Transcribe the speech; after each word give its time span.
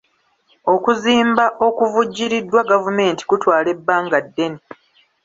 Okuzimba 0.73 1.45
okuvvujjiriddwa 1.67 2.61
gavumenti 2.71 3.23
kutwala 3.29 3.67
ebbanga 3.75 4.17
ddene. 4.25 4.59